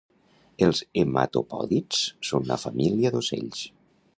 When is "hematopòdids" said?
1.01-2.01